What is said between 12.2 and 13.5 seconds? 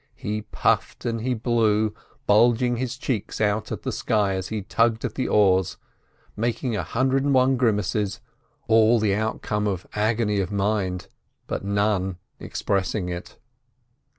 expressing it.